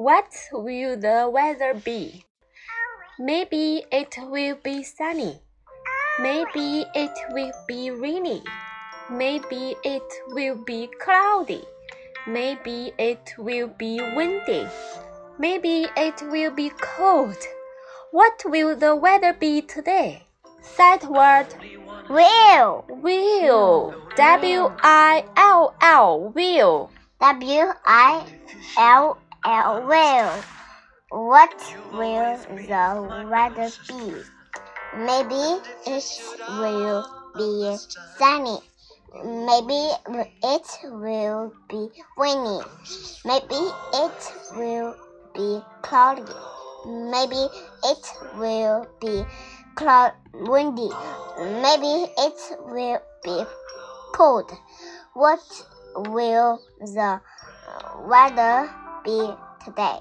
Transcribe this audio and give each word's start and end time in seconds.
What 0.00 0.32
will 0.50 0.96
the 0.96 1.28
weather 1.30 1.74
be? 1.74 2.24
Maybe 3.18 3.84
it 3.92 4.16
will 4.30 4.56
be 4.64 4.82
sunny. 4.82 5.42
Maybe 6.18 6.86
it 6.94 7.12
will 7.32 7.52
be 7.68 7.90
rainy. 7.90 8.42
Maybe 9.10 9.76
it 9.84 10.10
will 10.28 10.56
be 10.64 10.88
cloudy. 11.04 11.64
Maybe 12.26 12.94
it 12.96 13.34
will 13.36 13.68
be 13.76 14.00
windy. 14.16 14.66
Maybe 15.38 15.86
it 15.94 16.22
will 16.22 16.52
be 16.52 16.70
cold. 16.80 17.36
What 18.10 18.40
will 18.46 18.74
the 18.76 18.96
weather 18.96 19.34
be 19.34 19.60
today? 19.60 20.22
That 20.78 21.04
word 21.04 21.48
Will. 22.08 22.86
will. 22.88 23.94
W 24.16 24.72
I 24.80 25.24
L 25.36 25.74
L 25.82 26.32
will. 26.34 26.90
W 27.20 27.66
I 27.84 28.24
L 28.78 29.18
L 29.18 29.29
will. 29.44 30.42
What 31.10 31.54
will 31.92 32.36
the 32.50 33.26
weather 33.30 33.70
be? 33.88 34.22
Maybe 34.96 35.60
it 35.86 36.04
will 36.58 37.04
be 37.36 37.76
sunny. 38.18 38.58
Maybe 39.24 39.90
it 40.42 40.66
will 40.84 41.52
be 41.68 41.88
windy. 42.16 42.64
Maybe 43.24 43.70
it 43.94 44.32
will 44.54 44.94
be 45.34 45.60
cloudy. 45.82 46.22
Maybe 46.86 47.48
it 47.84 48.12
will 48.36 48.86
be 49.00 49.24
cloud 49.74 50.12
windy. 50.34 50.90
Maybe 51.38 52.12
it 52.18 52.58
will 52.66 53.00
be 53.24 53.44
cold. 54.12 54.50
What 55.14 55.40
will 55.96 56.60
the 56.80 57.20
weather 58.06 58.70
be 59.04 59.30
today? 59.64 60.00